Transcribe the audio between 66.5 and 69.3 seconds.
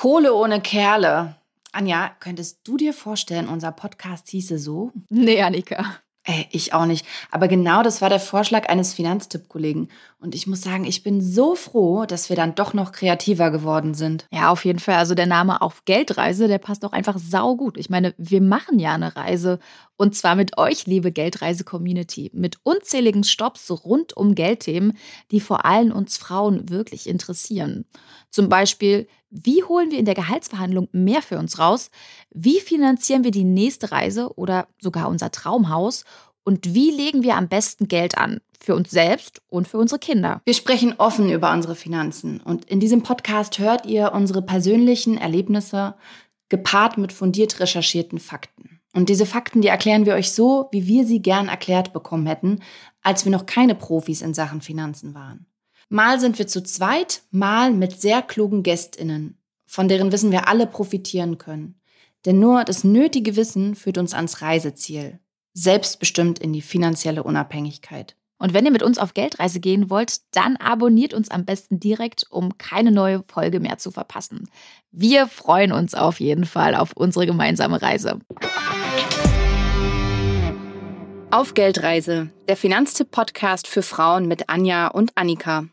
die finanzielle Unabhängigkeit. Und wenn ihr mit uns auf